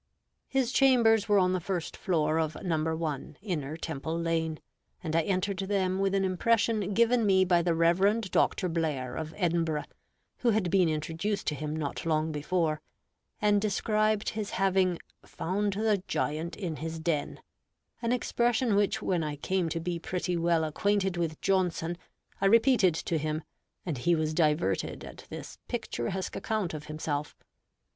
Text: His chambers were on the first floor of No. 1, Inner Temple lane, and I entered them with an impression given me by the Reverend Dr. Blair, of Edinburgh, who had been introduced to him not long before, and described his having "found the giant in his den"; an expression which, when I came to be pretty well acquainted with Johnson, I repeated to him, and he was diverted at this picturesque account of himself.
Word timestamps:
His 0.47 0.71
chambers 0.71 1.29
were 1.29 1.37
on 1.37 1.53
the 1.53 1.59
first 1.59 1.95
floor 1.95 2.39
of 2.39 2.57
No. 2.63 2.95
1, 2.95 3.37
Inner 3.43 3.77
Temple 3.77 4.17
lane, 4.19 4.59
and 5.03 5.15
I 5.15 5.21
entered 5.21 5.59
them 5.59 5.99
with 5.99 6.15
an 6.15 6.25
impression 6.25 6.95
given 6.95 7.23
me 7.23 7.45
by 7.45 7.61
the 7.61 7.75
Reverend 7.75 8.31
Dr. 8.31 8.67
Blair, 8.67 9.15
of 9.15 9.31
Edinburgh, 9.37 9.83
who 10.39 10.49
had 10.49 10.71
been 10.71 10.89
introduced 10.89 11.45
to 11.45 11.53
him 11.53 11.75
not 11.75 12.03
long 12.03 12.31
before, 12.31 12.81
and 13.39 13.61
described 13.61 14.29
his 14.29 14.49
having 14.49 14.97
"found 15.23 15.73
the 15.73 16.01
giant 16.07 16.55
in 16.55 16.77
his 16.77 16.99
den"; 16.99 17.39
an 18.01 18.11
expression 18.11 18.73
which, 18.73 19.03
when 19.03 19.23
I 19.23 19.35
came 19.35 19.69
to 19.69 19.79
be 19.79 19.99
pretty 19.99 20.35
well 20.35 20.63
acquainted 20.63 21.15
with 21.15 21.39
Johnson, 21.41 21.95
I 22.41 22.47
repeated 22.47 22.95
to 22.95 23.19
him, 23.19 23.43
and 23.85 23.99
he 23.99 24.15
was 24.15 24.33
diverted 24.33 25.03
at 25.03 25.27
this 25.29 25.59
picturesque 25.67 26.35
account 26.35 26.73
of 26.73 26.85
himself. 26.87 27.35